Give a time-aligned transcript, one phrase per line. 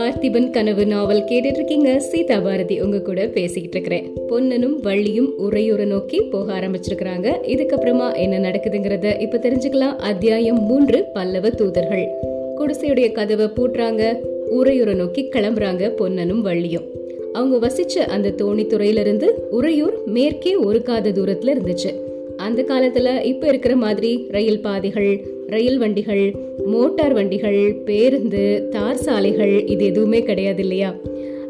[0.00, 6.20] பார்த்திபன் கனவு நாவல் கேட்டுட்டு இருக்கீங்க சீதா பாரதி உங்க கூட பேசிக்கிட்டு இருக்கிறேன் பொன்னனும் வள்ளியும் உரையுற நோக்கி
[6.20, 7.32] போக ஆரம்பிச்சிருக்கிறாங்க.
[7.42, 9.96] இதுக்கப்புறமா என்ன நடக்குதுங்கிறத இப்ப தெரிஞ்சுக்கலாம்.
[9.96, 12.08] அத்தியாயம் மூன்று பல்லவ தூதர்கள்.
[12.56, 14.16] குடிசையுடைய கதவை பூட்டுறாங்க.
[14.50, 16.84] உரையுற நோக்கி கிளம்புறாங்க பொன்னனும் வள்ளியும்.
[17.32, 22.09] அவங்க வசிச்ச அந்த தோணித்துறையிலிருந்து உறையூர் மேற்கே ஒரு காத தூரத்துல இருந்துச்சு.
[22.40, 26.34] அந்த காலத்தில் இப்போ இருக்கிற மாதிரி ரயில் பாதைகள் ரயில் வண்டிகள்
[26.64, 30.94] மோட்டார் வண்டிகள் பேருந்து தார் சாலைகள் இது எதுவுமே கிடையாது இல்லையா?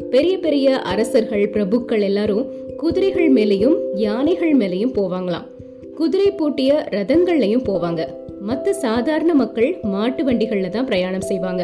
[0.09, 2.45] பெரிய பெரிய அரசர்கள் பிரபுக்கள் எல்லாரும்
[2.77, 5.47] குதிரைகள் மேலேயும் யானைகள் மேலேயும் போவாங்களாம்.
[5.95, 8.07] குதிரை பூட்டிய ரதங்கள்லையும் போவாங்க.
[8.49, 11.63] மற்ற சாதாரண மக்கள் மாட்டு வண்டிகளில் தான் பிரயாணம் செய்வாங்க.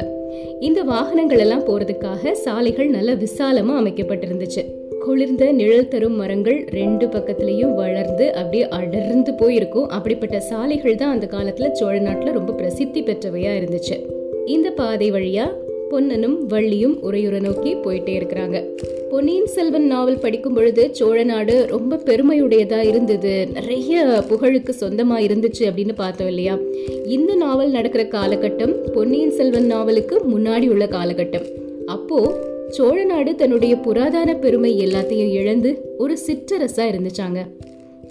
[0.59, 4.63] இந்த வாகனங்கள் எல்லாம் போறதுக்காக சாலைகள் நல்ல விசாலமா அமைக்கப்பட்டிருந்துச்சு.
[5.00, 9.90] குளிர்ந்த நிழல் தரும் மரங்கள் ரெண்டு பக்கத்துலேயும் வளர்ந்து அப்படியே அடர்ந்து போயிருக்கும்.
[9.90, 13.98] அப்படிப்பட்ட சாலைகள் தான் அந்த காலத்துல சோழ நாட்டில் ரொம்ப பிரசித்தி பெற்றவையா இருந்துச்சு.
[14.45, 15.48] இந்த பாதை வழியா
[15.90, 18.64] பொன்னனும் வள்ளியும் உரையுற நோக்கி போயிட்டே இருக்கிறாங்க.
[19.09, 23.48] பொன்னியின் செல்வன் நாவல் படிக்கும் பொழுது சோழ நாடு ரொம்ப பெருமையுடையதா இருந்தது.
[23.53, 26.58] நிறைய புகழுக்கு சொந்தமா இருந்துச்சு அப்படின்னு பார்த்தோம் இல்லையா?
[27.06, 31.45] இந்த நாவல் நடக்கிற காலகட்டம் பொன்னியின் செல்வன் நாவலுக்கு முன்னாடி உள்ள காலகட்டம்.
[31.86, 37.40] அப்போ சோழ நாடு தன்னுடைய புராதான பெருமை எல்லாத்தையும் இழந்து ஒரு சிற்றரசா இருந்துச்சாங்க.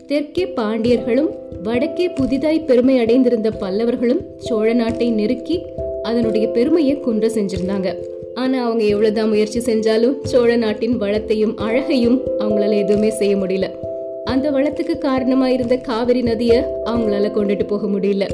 [0.07, 1.29] தெற்கே பாண்டியர்களும்
[1.63, 5.63] வடக்கே புதிதாய் பெருமை அடைந்திருந்த பல்லவர்களும் சோழ நாட்டை நெருக்கி
[6.07, 7.89] அதனுடைய பெருமையை குன்ற செஞ்சிருந்தாங்க.
[8.35, 13.69] ஆனா அவங்க எவ்வளவுதான் முயற்சி செஞ்சாலும் சோழ நாட்டின் வளத்தையும் அழகையும் அவங்களால எதுவுமே செய்ய முடியல.
[14.25, 18.25] அந்த வளத்துக்கு காரணமா இருந்த காவிரி நதிய அவங்களால கொண்டுட்டு போக முடியல.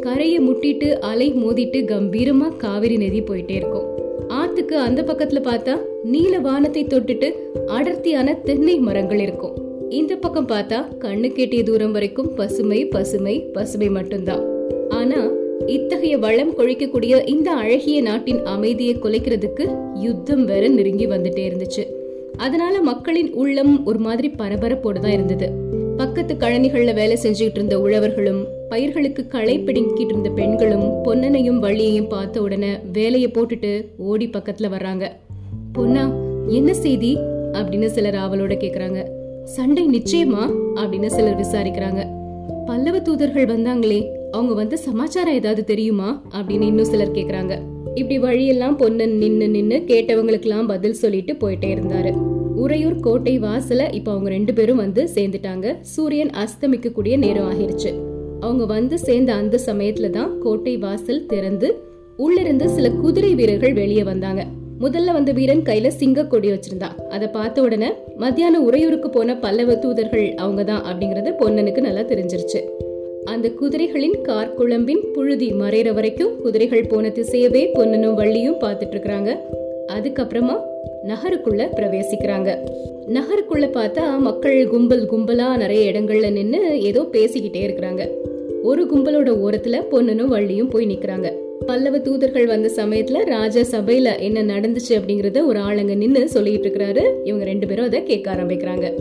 [0.00, 3.86] கரையை முட்டிட்டு அலை மோதிட்டு கம்பீரமா காவிரி நதி போயிட்டே இருக்கும்.
[4.28, 7.28] ஆத்துக்கு அந்த பக்கத்துல பார்த்தா நீல வானத்தை தொட்டுட்டு
[7.66, 9.54] அடர்த்தியான தென்னை மரங்கள் இருக்கும்.
[9.90, 14.44] இந்த பக்கம் பார்த்தா கண்ணு கேட்டிய தூரம் வரைக்கும் பசுமை பசுமை பசுமை மட்டும்தான்.
[14.88, 15.20] ஆனா
[15.66, 21.86] இத்தகைய வளம் கொழிக்கக்கூடிய இந்த அழகிய நாட்டின் அமைதியை குலைக்கிறதுக்கு யுத்தம் வேற நெருங்கி வந்துட்டே இருந்துச்சு.
[22.36, 25.50] அதனால மக்களின் உள்ளம் ஒரு மாதிரி பரபரப்போடு தான் இருந்தது.
[25.96, 32.70] பக்கத்து கழனிகள்ல வேலை செஞ்சுட்டு இருந்த உழவர்களும் பயிர்களுக்கு களை பிடுங்கிட்டு இருந்த பெண்களும் பொன்னனையும் வள்ளியையும் பார்த்த உடனே
[32.92, 35.08] வேலையை போட்டுட்டு ஓடி பக்கத்துல வர்றாங்க.
[35.72, 36.14] பொன்னா
[36.48, 37.18] என்ன செய்தி?
[37.52, 39.04] அப்படின்னு சிலர் ஆவலோட கேக்குறாங்க.
[39.44, 40.58] சண்டை நிச்சயமா?
[40.76, 42.06] அப்படின்னு சிலர் விசாரிக்கிறாங்க.
[42.66, 46.22] பல்லவ தூதர்கள் வந்தாங்களே அவங்க வந்து சமாச்சாரம் ஏதாவது தெரியுமா?
[46.30, 47.58] அப்படின்னு இன்னும் சிலர் கேக்குறாங்க.
[47.94, 52.12] இப்படி வழியெல்லாம் பொன்னன் நின்னு நின்னு கேட்டவங்களுக்கெல்லாம் பதில் சொல்லிட்டு போயிட்டே இருந்தாரு.
[52.56, 55.76] உறையூர் கோட்டை வாசல இப்ப அவங்க ரெண்டு பேரும் வந்து சேர்ந்துட்டாங்க.
[55.80, 57.92] சூரியன் அஸ்தமிக்க கூடிய நேரம் ஆகிருச்சு.
[58.40, 61.82] அவங்க வந்து சேர்ந்த அந்த சமயத்துல தான் கோட்டை வாசல் திறந்து
[62.16, 64.46] உள்ளிருந்து சில குதிரை வீரர்கள் வெளியே வந்தாங்க.
[64.80, 66.98] முதல்ல வந்த வீரன் கையில சிங்க கொடி வச்சிருந்தா.
[67.08, 72.60] அதை பார்த்த உடனே மத்தியானம் உறையூருக்கு போன பல்லவ தூதர்கள் அவங்கதான் அப்படிங்கறது பொன்னனுக்கு நல்லா தெரிஞ்சிருச்சு.
[73.24, 79.38] அந்த குதிரைகளின் கார்குழம்பின் புழுதி மறைற வரைக்கும் குதிரைகள் போன திசையவே பொன்னனும் வள்ளியும் பார்த்துட்டு இருக்கிறாங்க
[79.92, 80.56] அதுக்கப்புறமா
[81.06, 82.58] நகருக்குள்ள பிரவேசிக்கிறாங்க.
[83.08, 88.10] நகருக்குள்ள பார்த்தா மக்கள் கும்பல் கும்பலா நிறைய இடங்கள்ல நின்று ஏதோ பேசிக்கிட்டே இருக்கிறாங்க.
[88.62, 91.32] ஒரு கும்பலோட ஓரத்துல பொன்னனும் வள்ளியும் போய் நிக்கிறாங்க.
[91.66, 97.44] பல்லவ தூதர்கள் வந்த சமயத்துல ராஜா சபையில என்ன நடந்துச்சு அப்படிங்கறத ஒரு ஆளுங்க நின்னு சொல்லிட்டு இருக்கிறாரு இவங்க
[97.44, 98.92] ரெண்டு பேரும் அதை கேட்க ஆரம்பிக்கிறாங்க.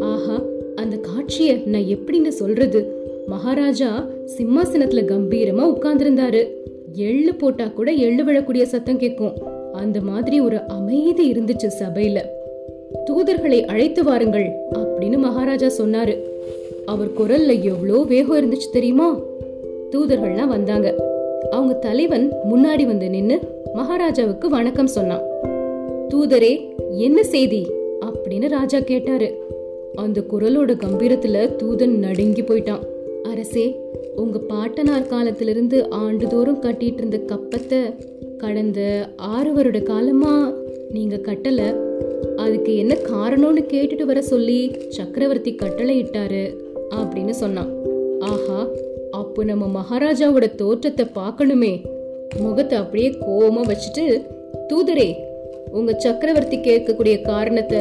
[0.00, 0.42] ஆஹா
[0.74, 2.99] அந்த காட்சியை நான் எப்படின்னு சொல்றது?
[3.26, 4.06] மகாராஜா
[4.38, 6.48] சிம்மாசனத்துல கம்பீரமா உட்கார்ந்திருந்தாரு.
[6.94, 9.32] எள்ளு போட்டா கூட எள்ளு விழக்கூடிய சத்தம் கேட்கும்.
[9.72, 12.20] அந்த மாதிரி ஒரு அமைதி இருந்துச்சு சபையில.
[13.06, 16.18] தூதர்களை அழைத்து வாருங்கள் அப்படின்னு மகாராஜா சொன்னாரு.
[16.84, 19.20] அவர் குரல்ல எவ்வளோ வேகம் இருந்துச்சு தெரியுமா?
[19.90, 20.94] தூதர்கள்லாம் வந்தாங்க.
[21.50, 23.40] அவங்க தலைவன் முன்னாடி வந்து நின்னு
[23.72, 25.22] மகாராஜாவுக்கு வணக்கம் சொன்னான்.
[26.08, 27.66] தூதரே என்ன செய்தி?
[28.00, 29.34] அப்படின்னு ராஜா கேட்டாரு.
[29.94, 32.80] அந்த குரலோட கம்பீரத்துல தூதன் நடுங்கி போயிட்டான்.
[33.28, 33.76] அரசே
[34.16, 37.94] உங்க பாட்டனார் காலத்திலிருந்து ஆண்டுதோறும் கட்டிட்டு இருந்த கப்பத்தை
[38.38, 40.52] கடந்த ஆறு வருட காலமா
[40.90, 41.76] நீங்க கட்டல?
[42.36, 46.56] அதுக்கு என்ன காரணம்னு கேட்டுட்டு வர சொல்லி சக்கரவர்த்தி கட்டளை இட்டாரு
[46.90, 47.70] அப்படின்னு சொன்னான்.
[48.20, 48.66] ஆஹா
[49.10, 51.84] அப்போ நம்ம மகாராஜாவோட தோற்றத்தை பார்க்கணுமே.
[52.38, 54.26] முகத்தை அப்படியே கோவமா வச்சுட்டு
[54.72, 55.14] தூதரே
[55.70, 57.78] உங்க சக்கரவர்த்தி கேட்கக்கூடிய காரணத்தை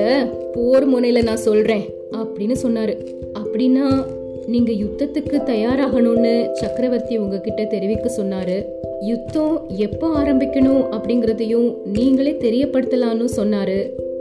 [0.54, 2.96] போர் முனையில நான் சொல்றேன் அப்படின்னு சொன்னாரு.
[3.34, 4.06] அப்படின்னா
[4.50, 8.56] நீங்க யுத்தத்துக்கு தயாராகணும்னு சக்கரவர்த்தி உங்ககிட்ட தெரிவிக்க சொன்னாரு.
[9.02, 13.78] யுத்தம் எப்போ ஆரம்பிக்கணும் அப்படிங்கறதையும் நீங்களே தெரியப்படுத்தலான்னு சொன்னாரு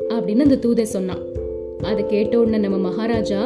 [0.08, 1.22] அப்படின்னு அந்த தூதன் சொன்னான்.
[1.82, 3.40] அதை கேட்ட உடனே நம்ம மகாராஜா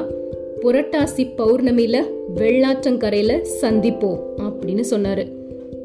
[0.62, 1.98] புரட்டாசி பௌர்ணமியில
[2.36, 5.26] வெள்ளாற்றங்கரையில சந்திப்போம் அப்படின்னு சொன்னாரு.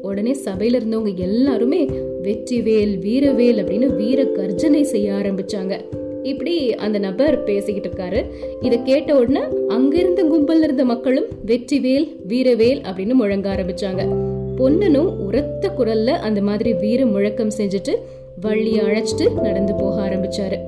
[0.02, 1.84] உடனே சபையில இருந்தவங்க எல்லாருமே
[2.22, 5.74] வெற்றிவேல் வீரவேல் அப்படின்னு வீர கர்ஜனை செய்ய ஆரம்பிச்சாங்க.
[6.22, 8.30] இப்படி அந்த நபர் பேசிக்கிட்டு இருக்காரு.
[8.60, 14.26] இதை கேட்ட உடனே அங்கிருந்த கும்பல் இருந்த மக்களும் வெற்றிவேல் வீரவேல் அப்படின்னு முழங்க ஆரம்பிச்சாங்க.
[14.56, 17.94] பொன்னனும் உரத்த குரல்ல அந்த மாதிரி வீர முழக்கம் செஞ்சுட்டு
[18.40, 20.58] வள்ளியை அழைச்சிட்டு நடந்து போக ஆரம்பிச்சாரு.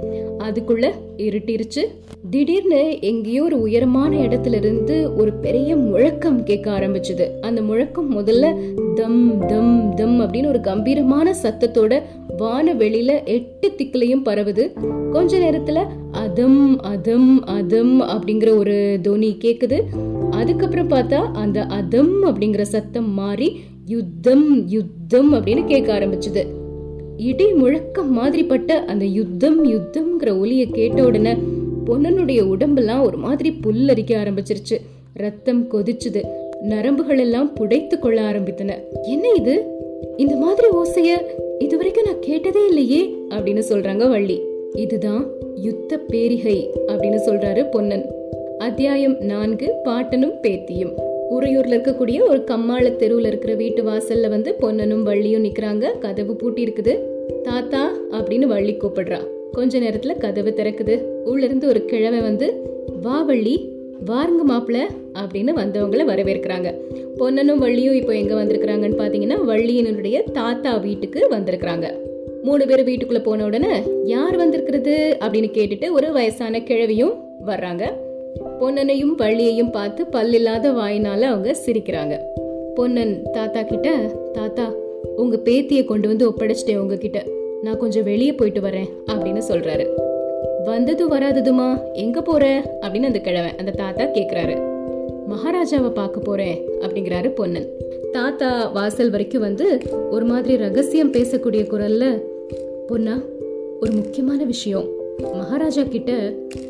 [0.49, 1.83] அதுக்குள்ள இருட்டிருச்சு.
[2.31, 7.41] திடீர்னு எங்கேயோ ஒரு உயரமான இடத்துல இருந்து ஒரு பெரிய முழக்கம் கேட்க ஆரம்பிச்சது.
[7.41, 8.57] அந்த முழக்கம் முதல்ல
[8.95, 12.03] தம் தம் தம் அப்படின்னு ஒரு கம்பீரமான சத்தத்தோட
[12.37, 14.65] வான வெளியில எட்டு திக்குலையும் பரவுது.
[15.11, 19.81] கொஞ்ச நேரத்துல அதம் அதம் அதம் அப்படிங்கிற ஒரு தோனி கேக்குது.
[20.31, 26.45] அதுக்கப்புறம் பார்த்தா அந்த அதம் அப்படிங்கிற சத்தம் மாறி யுத்தம் யுத்தம் அப்படின்னு கேட்க ஆரம்பிச்சது.
[27.21, 31.35] இடி முழக்கம் மாதிரிப்பட்ட அந்த யுத்தம் யுத்தம்ங்கிற ஒலிய கேட்ட உடனே
[31.87, 34.77] பொன்னனுடைய உடம்பெல்லாம் ஒரு மாதிரி புல்லரிக்க ஆரம்பிச்சிருச்சு.
[35.15, 36.25] ரத்தம் கொதிச்சுது.
[36.63, 38.73] நரம்புகள் எல்லாம் புடைத்து கொள்ள ஆரம்பித்தன.
[39.03, 39.65] என்ன இது?
[40.17, 41.17] இந்த மாதிரி ஓசைய
[41.59, 44.41] இதுவரைக்கும் நான் கேட்டதே இல்லையே அப்படின்னு சொல்றாங்க வள்ளி.
[44.75, 48.11] இதுதான் யுத்த பேரிகை அப்படின்னு சொல்றாரு பொன்னன்.
[48.59, 50.93] அத்தியாயம் நான்கு பாட்டனும் பேத்தியும்.
[51.31, 55.99] உறையூர்ல இருக்கக்கூடிய ஒரு கம்மாள தெருவில் இருக்கிற வீட்டு வாசல்ல வந்து பொன்னனும் வள்ளியும் நிக்கிறாங்க.
[55.99, 57.10] கதவு பூட்டி இருக்குது
[57.43, 59.19] தாத்தா அப்படின்னு வள்ளி கூப்பிடுறா.
[59.53, 61.01] கொஞ்ச நேரத்துல கதவு திறக்குது.
[61.25, 62.69] உள்ள இருந்து ஒரு கிழவை வந்து
[63.03, 63.69] வா வள்ளி
[64.07, 64.79] வாருங்க மாப்பிள்ள
[65.15, 66.75] அப்படின்னு வந்தவங்களை வரவேற்கிறாங்க.
[67.17, 71.93] பொன்னனும் வள்ளியும் இப்போ எங்க வந்திருக்கிறாங்கன்னு பாத்தீங்கன்னா வள்ளியினுடைய தாத்தா வீட்டுக்கு வந்திருக்கிறாங்க.
[72.43, 75.17] மூணு பேர் வீட்டுக்குள்ள போன உடனே யார் வந்திருக்கிறது?
[75.21, 77.15] அப்படின்னு கேட்டுட்டு ஒரு வயசான கிழவியும்
[77.47, 77.83] வர்றாங்க.
[78.61, 82.19] பொன்னனையும் வள்ளியையும் பார்த்து பல்லில்லாத வாயினால அவங்க சிரிக்கிறாங்க.
[82.75, 83.97] பொன்னன் தாத்தா கிட்ட
[84.33, 84.75] தாத்தா
[85.17, 87.27] உங்கள் பேத்தியை கொண்டு வந்து ஒப்படைச்சிட்டேன் உங்ககிட்ட.
[87.63, 89.87] நான் கொஞ்சம் வெளியே போயிட்டு வரேன் அப்படின்னு சொல்கிறாரு
[90.65, 91.93] வந்ததும் வராததுமா?
[91.93, 94.69] எங்கே போகிற அப்படின்னு அந்த கிழவன் அந்த தாத்தா கேட்குறாரு
[95.29, 97.67] மகாராஜாவை பார்க்க போகிறேன் அப்படிங்கிறாரு பொன்னன்.
[98.13, 99.81] தாத்தா வாசல் வரைக்கும் வந்து
[100.11, 102.23] ஒரு மாதிரி ரகசியம் பேசக்கூடிய குரலில்
[102.87, 103.21] பொன்னா
[103.81, 104.89] ஒரு முக்கியமான விஷயம்.
[105.33, 106.13] மகாராஜா கிட்ட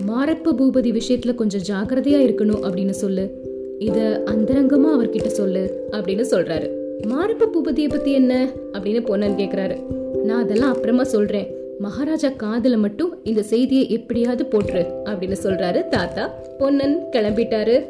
[0.08, 3.30] மாரப்ப பூபதி விஷயத்துல கொஞ்சம் ஜாக்கிரதையா இருக்கணும் அப்படின்னு சொல்லு.
[3.78, 6.79] இத அந்தரங்கமா அவர்கிட்ட சொல்லு அப்படின்னு சொல்றாரு.
[7.02, 8.48] மாரப்ப பூபதியை பத்தி என்ன?
[8.72, 9.76] அப்படின்னு பொன்னன் கேக்குறாரு.
[10.24, 11.54] நான் அதெல்லாம் அப்புறமா சொல்றேன்.
[11.78, 16.34] மகாராஜா காதல மட்டும் இந்த செய்தியை எப்படியாவது போட்டுரு அப்படின்னு சொல்றாரு தாத்தா.
[16.58, 17.84] பொன்னன் கிளம்பிட்டாரு.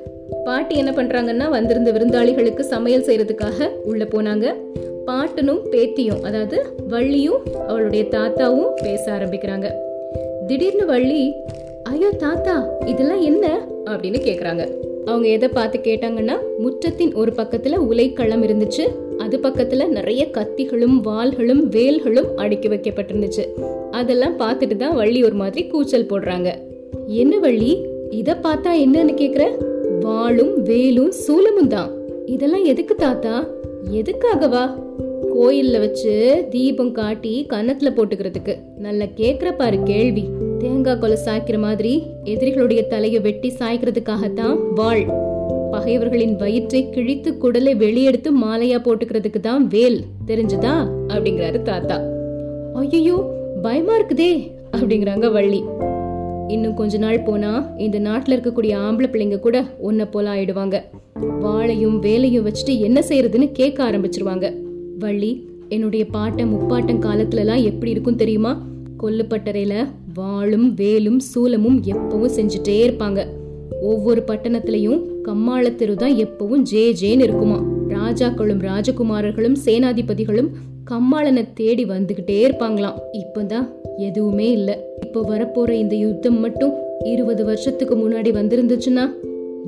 [0.45, 4.55] பாட்டி என்ன பண்றாங்கன்னா வந்திருந்த விருந்தாளிகளுக்கு சமையல் செய்யறதுக்காக உள்ள போனாங்க.
[5.07, 9.71] பாட்டனும் பேத்தியும் அதாவது வள்ளியும் அவளுடைய தாத்தாவும் பேச ஆரம்பிக்கிறாங்க.
[10.47, 11.35] திடீர்னு வள்ளி
[11.83, 13.67] ஐயோ தாத்தா இதெல்லாம் என்ன?
[13.85, 14.89] அப்படின்னு கேக்குறாங்க.
[15.05, 18.85] அவங்க எதை பார்த்து கேட்டாங்கன்னா முற்றத்தின் ஒரு பக்கத்துல உலைக்களம் இருந்துச்சு
[19.19, 23.45] அது பக்கத்துல நிறைய கத்திகளும் வாள்களும் வேல்களும் அடுக்கி வைக்கப்பட்டிருந்துச்சு.
[23.91, 26.55] அதெல்லாம் பார்த்துட்டு தான் வள்ளி ஒரு மாதிரி கூச்சல் போடுறாங்க.
[27.07, 27.85] என்ன வள்ளி?
[28.11, 29.65] இதை பார்த்தா என்னன்னு கேக்குற?
[30.01, 31.91] வாளும் வேலும் சூலமும் தான்.
[32.27, 33.47] இதெல்லாம் எதுக்கு தாத்தா?
[33.93, 34.83] எதுக்காகவா?
[35.35, 38.57] கோயில்ல வச்சு தீபம் காட்டி கன்னத்துல போட்டுக்கிறதுக்கு.
[38.77, 40.29] நல்ல கேக்குற பாரு கேள்வி.
[40.61, 45.05] தேங்காய் கொலை சாய்க்கிற மாதிரி எதிரிகளுடைய தலையை வெட்டி சாய்க்கிறதுக்காகத்தான் வாழ்
[45.71, 50.05] பகைவர்களின் வயிற்றை கிழித்து குடலை வெளியெடுத்து மாலையா போட்டுக்கிறதுக்கு தான் வேல்.
[50.27, 50.73] தெரிஞ்சுதா?
[51.09, 52.01] அப்படிங்கிறாரு தாத்தா.
[52.75, 53.17] ஐயோ
[53.63, 55.65] பயமா இருக்குதே அப்படிங்கிறாங்க வள்ளி.
[56.49, 60.83] இன்னும் கொஞ்ச நாள் போனா இந்த நாட்டுல இருக்கக்கூடிய ஆம்பளை பிள்ளைங்க கூட ஒன்ன போல ஆயிடுவாங்க.
[61.41, 64.53] வாழையும் வேலையும் வச்சுட்டு என்ன செய்யறதுன்னு கேட்க ஆரம்பிச்சிருவாங்க.
[64.99, 68.69] வள்ளி என்னுடைய பாட்டன் முப்பாட்டன் காலத்துல எல்லாம் எப்படி இருக்கும் தெரியுமா?
[69.03, 73.27] கொல்லுப்பட்டறையில வாளும் வேலும் சூலமும் எப்பவும் செஞ்சுட்டே இருப்பாங்க.
[73.81, 77.63] ஒவ்வொரு பட்டணத்திலையும் கம்மாள தெரு தான் எப்பவும் ஜே ஜேன்னு இருக்குமா.
[77.89, 80.49] ராஜாக்களும் ராஜகுமாரர்களும் சேனாதிபதிகளும்
[80.91, 82.99] கம்மாளனை தேடி வந்துகிட்டே இருப்பாங்களாம்.
[83.13, 84.79] இப்பதான் எதுவுமே இல்ல.
[85.07, 86.73] இப்போ வரப்போற இந்த யுத்தம் மட்டும்
[87.05, 89.11] இருபது வருஷத்துக்கு முன்னாடி வந்திருந்துச்சுன்னா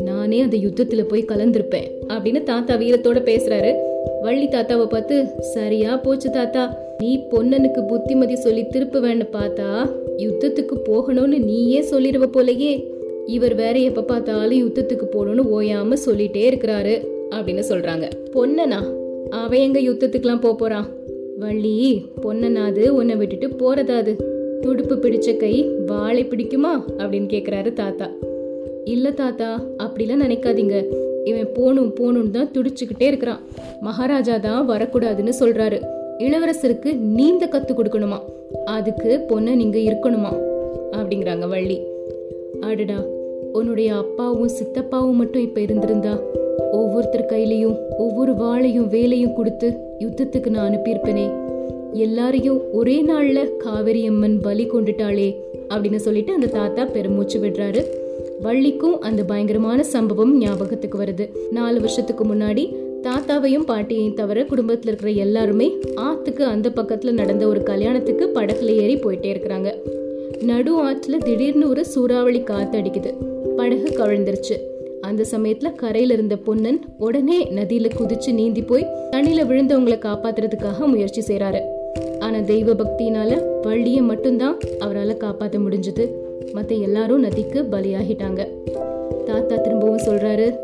[0.02, 3.73] நானே அந்த யுத்தத்துல போய் கலந்திருப்பேன் அப்படின்னு தாத்தா வீரத்தோட பேசுறாரு.
[4.21, 6.76] வள்ளி தாத்தாவை பார்த்து சரியா போச்சு தாத்தா.
[7.02, 9.68] நீ பொன்னனுக்கு புத்திமதி சொல்லி திருப்புவேன்னு பார்த்தா
[10.16, 12.73] யுத்தத்துக்கு போகணும்னு நீயே சொல்லிடுவ போலயே.
[13.26, 16.94] இவர் வேற எப்ப பார்த்தாலும் யுத்தத்துக்கு போகணும்னு ஓயாம சொல்லிட்டே இருக்கிறாரு
[17.30, 18.06] அப்படின்னு சொல்றாங்க.
[18.35, 18.80] பொன்னனா?
[19.30, 20.87] அவன் எங்க யுத்தத்துக்குலாம் போக போறான்
[21.38, 24.12] வள்ளி பொன்னனாது உன்னை விட்டுட்டு போறதாது
[24.61, 25.54] துடுப்பு பிடிச்ச கை
[25.87, 26.73] வாழை பிடிக்குமா?
[26.99, 28.09] அப்படின்னு கேக்குறாரு தாத்தா.
[28.85, 30.76] இல்ல தாத்தா அப்படிலாம் நினைக்காதீங்க.
[31.25, 33.42] இவன் போகணும் போகணும்னு தான் துடிச்சுக்கிட்டே இருக்கிறான்.
[33.80, 35.80] மகாராஜா தான் வரக்கூடாதுன்னு சொல்றாரு.
[36.23, 38.19] இளவரசருக்கு நீந்த கத்து கொடுக்கணுமா?
[38.64, 40.33] அதுக்கு பொண்ணு நீங்க இருக்கணுமா?
[40.93, 41.81] அப்படிங்கிறாங்க வள்ளி.
[42.61, 43.05] அடடா
[43.52, 46.19] உன்னுடைய அப்பாவும் சித்தப்பாவும் மட்டும் இப்ப இருந்திருந்தா?
[46.73, 51.31] ஒவ்வொருத்தர் கையிலையும் ஒவ்வொரு வாளையும் வேலையும் கொடுத்து யுத்தத்துக்கு நான் அனுப்பியிருப்பேனே.
[51.93, 55.35] எல்லாரையும் ஒரே நாள்ல காவேரி அம்மன் பலி கொண்டுட்டாளே
[55.69, 57.85] அப்படின்னு சொல்லிட்டு அந்த தாத்தா பெருமூச்சு விடுறாரு.
[58.41, 61.29] வள்ளிக்கும் அந்த பயங்கரமான சம்பவம் ஞாபகத்துக்கு வருது.
[61.50, 68.30] நாலு வருஷத்துக்கு முன்னாடி தாத்தாவையும் பாட்டியையும் தவிர குடும்பத்தில் இருக்கிற எல்லாருமே ஆத்துக்கு அந்த பக்கத்தில் நடந்த ஒரு கல்யாணத்துக்கு
[68.35, 69.75] படகுல ஏறி போயிட்டே இருக்கிறாங்க.
[70.42, 73.14] நடு ஆற்றுல திடீர்னு ஒரு சூறாவளி காத்து அடிக்குது.
[73.56, 74.56] படகு கவிழ்ந்துருச்சு.
[75.00, 81.61] அந்த சமயத்துல கரையில இருந்த பொன்னன் உடனே நதியில குதிச்சு நீந்தி போய் தண்ணியில விழுந்தவங்களை காப்பாத்துறதுக்காக முயற்சி செய்யறாரு
[82.18, 86.11] ஆனா தெய்வ பக்தியினால வள்ளிய மட்டும்தான் அவரால் காப்பாற்ற முடிஞ்சது.
[86.52, 88.47] மற்ற எல்லாரும் நதிக்கு பலியாகிட்டாங்க.
[89.25, 90.56] தாத்தா திரும்பவும் சொல்றாரு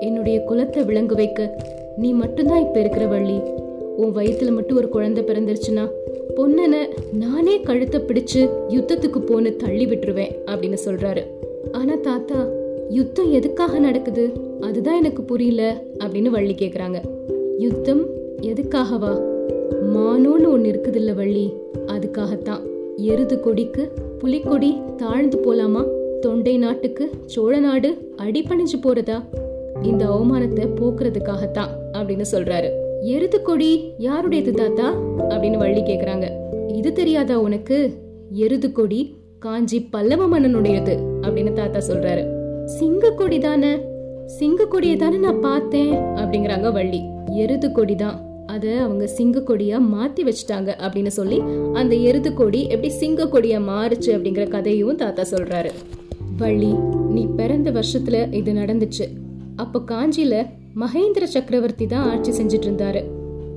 [0.00, 1.56] என்னுடைய குலத்தை விளங்க வைக்க
[1.96, 3.40] நீ மட்டும்தான் இப்ப இருக்கிற வள்ளி.
[3.96, 5.88] உன் வயிற்றுல மட்டும் ஒரு குழந்தை பிறந்துருச்சுன்னா
[6.36, 11.22] பொன்னனை நானே கழுத்தை பிடிச்சு யுத்தத்துக்கு போன்னு தள்ளி விட்டுருவேன் அப்படின்னு சொல்றாரு.
[11.72, 12.48] ஆனா தாத்தா
[12.88, 14.32] யுத்தம் எதுக்காக நடக்குது?
[14.60, 17.00] அதுதான் எனக்கு புரியல அப்படின்னு வள்ளி கேக்குறாங்க.
[17.58, 18.06] யுத்தம்
[18.40, 19.22] எதுக்காகவா?
[19.94, 21.52] மானோன்னு ஒன்று இருக்குதுல்ல வள்ளி
[21.86, 22.60] அதுக்காகத்தான்.
[22.96, 25.86] எருது கொடிக்கு புலிக்கொடி தாழ்ந்து போலாமா?
[26.20, 29.22] தொண்டை நாட்டுக்கு சோழ நாடு அடிப்பணிஞ்சு போறதா?
[29.82, 31.80] இந்த அவமானத்தை போக்குறதுக்காகத்தான்.
[32.02, 32.70] அப்படின்னு சொல்றாரு.
[33.02, 34.96] எருது கொடி யாருடையது தாத்தா?
[35.00, 36.30] அப்படின்னு வள்ளி கேக்குறாங்க.
[36.74, 37.92] இது தெரியாதா உனக்கு?
[38.30, 42.24] எருது கொடி காஞ்சி பல்லவ மன்னனுடையது அப்படின்னு தாத்தா சொல்றாரு.
[42.64, 43.78] சிங்க கொடி தானே?
[44.26, 47.00] சிங்க கொடியை தானே நான் பார்த்தேன் அப்படிங்கிறாங்க வள்ளி.
[47.26, 48.30] எருது கொடி தான்.
[48.46, 51.42] அதை அவங்க சிங்க கொடியா மாத்தி வச்சுட்டாங்க அப்படின்னு சொல்லி
[51.72, 55.70] அந்த எருது கொடி எப்படி சிங்க கொடியா மாறுச்சு அப்படிங்கிற கதையும் தாத்தா சொல்றாரு.
[56.38, 56.72] வள்ளி
[57.08, 59.04] நீ பிறந்த வருஷத்துல இது நடந்துச்சு.
[59.56, 60.46] அப்ப காஞ்சியில
[60.80, 63.04] மகேந்திர சக்கரவர்த்தி தான் ஆட்சி செஞ்சுட்டு இருந்தாரு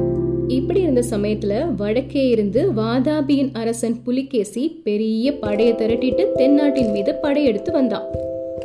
[0.48, 8.02] இப்படி இருந்த சமயத்துல வடக்கே இருந்து வாதாபியின் அரசன் புலிகேசி பெரிய படையை திரட்டிட்டு தென்னாட்டின் மீது படையெடுத்து வந்தான்.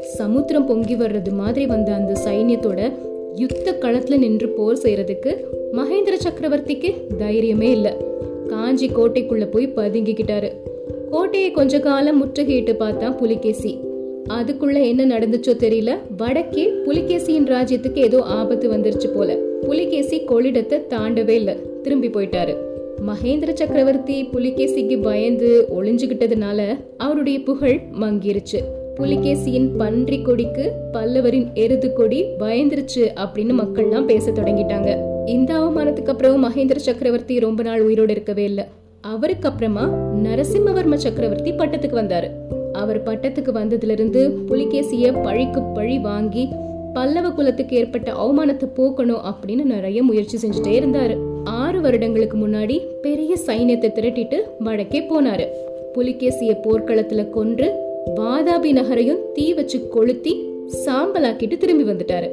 [0.02, 2.92] சமுத்திரம் பொங்கி வர்றது மாதிரி வந்த அந்த சைன்யத்தோட
[3.36, 5.36] யுத்த களத்துல நின்று போர் செய்யறதுக்கு
[5.72, 7.98] மகேந்திர சக்கரவர்த்திக்கு தைரியமே இல்ல.
[8.48, 10.52] காஞ்சி கோட்டைக்குள்ள போய் பதுங்கிக்கிட்டாரு.
[11.12, 13.83] கோட்டையை கொஞ்ச காலம் முற்றுகையிட்டு பார்த்தான் புலிகேசி.
[14.30, 15.98] அதுக்குள்ள என்ன நடந்துச்சோ தெரியல.
[16.18, 19.36] வடக்கே புலிகேசியின் ராஜ்யத்துக்கு ஏதோ ஆபத்து வந்துருச்சு போல.
[19.36, 21.56] புலிகேசி கொள்ளிடத்தை தாண்டவே இல்ல.
[21.84, 22.56] திரும்பி போயிட்டாரு.
[23.08, 28.60] மகேந்திர சக்கரவர்த்தி புலிகேசிக்கு பயந்து ஒளிஞ்சுகிட்டதுனால அவருடைய புகழ் மங்கிருச்சு.
[28.96, 34.98] புலிகேசியின் பன்றி கொடிக்கு பல்லவரின் எருது கொடி பயந்துருச்சு அப்படின்னு மக்கள்லாம் பேச தொடங்கிட்டாங்க.
[35.26, 38.64] இந்த அவமானத்துக்கு அப்புறம் மகேந்திர சக்கரவர்த்தி ரொம்ப நாள் உயிரோடு இருக்கவே இல்லை.
[39.02, 39.90] அவருக்கு அப்புறமா
[40.24, 42.30] நரசிம்மவர்ம சக்கரவர்த்தி பட்டத்துக்கு வந்தாரு.
[42.74, 46.44] அவர் பட்டத்துக்கு வந்ததிலிருந்து புலிகேசிய பழிக்கு பழி வாங்கி
[46.94, 51.16] பல்லவ குலத்துக்கு ஏற்பட்ட அவமானத்தை போக்கணும் அப்படின்னு நிறைய முயற்சி செஞ்சுட்டே இருந்தாரு.
[51.44, 55.46] ஆறு வருடங்களுக்கு முன்னாடி பெரிய சைன்யத்தை திரட்டிட்டு வடக்கே போனாரு.
[55.94, 57.68] புலிகேசிய போர்க்களத்துல கொன்று
[58.20, 60.34] வாதாபி நகரையும் தீ வச்சு கொளுத்தி
[60.86, 62.30] சாம்பலாக்கிட்டு திரும்பி வந்துட்டாரு.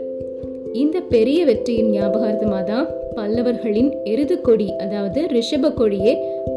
[0.73, 6.13] இந்த பெரிய வெற்றியின் ஞாபகார்த்தமா தான் பல்லவர்களின் எருது கொடி அதாவது ரிஷப கொடியே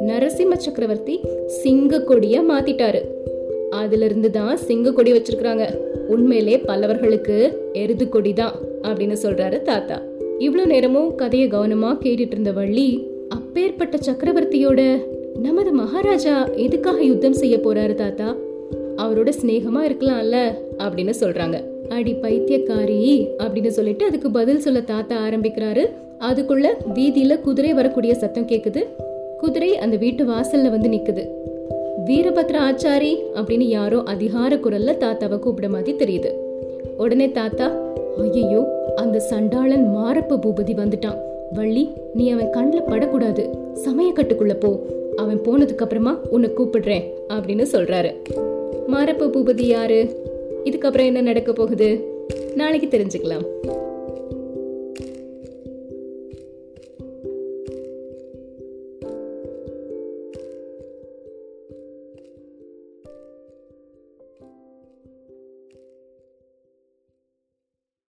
[0.08, 3.02] நரசிம்ம சக்கரவர்த்தி சிங்க கொடிய மாத்திட்டாரு.
[3.82, 5.63] அதிலிருந்து தான் சிங்க கொடி வச்சிருக்கிறாங்க.
[6.08, 7.38] உண்மையிலே பல்லவர்களுக்கு
[7.74, 10.01] எருது கொடி தான் அப்படின்னு சொல்றாரு தாத்தா.
[10.38, 12.88] இவ்வளவு நேரமும் கதையை கவனமா கேட்டுட்டு இருந்த வள்ளி
[13.30, 14.82] அப்பேற்பட்ட சக்கரவர்த்தியோட
[15.42, 18.36] நமது மகாராஜா எதுக்காக யுத்தம் செய்ய போறாரு தாத்தா?
[18.98, 20.38] அவரோட சிநேகமா இருக்கலாம்ல
[20.77, 21.58] அப்படின்னு சொல்றாங்க.
[21.89, 25.86] அடி பைத்தியக்காரி அப்படின்னு சொல்லிட்டு அதுக்கு பதில் சொல்ல தாத்தா ஆரம்பிக்கிறாரு.
[26.20, 28.82] அதுக்குள்ள வீதியில குதிரை வரக்கூடிய சத்தம் கேக்குது.
[29.38, 31.24] குதிரை அந்த வீட்டு வாசல்ல வந்து நிக்குது.
[32.06, 36.32] வீரபத்ர ஆச்சாரி அப்படின்னு யாரோ அதிகார குரல்ல தாத்தாவை கூப்பிட மாதிரி தெரியுது.
[36.98, 37.72] உடனே தாத்தா
[38.18, 41.18] ஐயையோ அந்த சண்டாளன் மாரப்ப பூபதி வந்துட்டான்.
[41.54, 43.50] வள்ளி நீ அவன் கண்ணில் படக்கூடாது.
[43.74, 44.80] சமயக்கட்டுக்குள்ள போ.
[45.16, 48.12] அவன் போனதுக்கு அப்புறமா உன்னை கூப்பிடுறேன் அப்படின்னு சொல்றாரு.
[48.88, 50.22] மாரப்ப பூபதி யாரு?
[50.64, 52.08] இதுக்கப்புறம் என்ன நடக்க போகுது?
[52.56, 53.46] நாளைக்கு தெரிஞ்சுக்கலாம்.